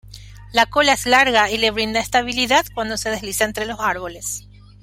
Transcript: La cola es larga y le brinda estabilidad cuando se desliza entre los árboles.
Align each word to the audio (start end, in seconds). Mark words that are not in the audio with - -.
La 0.51 0.65
cola 0.65 0.93
es 0.93 1.05
larga 1.05 1.51
y 1.51 1.59
le 1.59 1.69
brinda 1.69 1.99
estabilidad 1.99 2.65
cuando 2.73 2.97
se 2.97 3.11
desliza 3.11 3.45
entre 3.45 3.67
los 3.67 3.79
árboles. 3.79 4.47